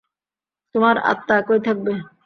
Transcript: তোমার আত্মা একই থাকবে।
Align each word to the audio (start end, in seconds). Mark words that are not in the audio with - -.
তোমার 0.75 0.95
আত্মা 1.11 1.33
একই 1.39 1.59
থাকবে। 1.67 1.93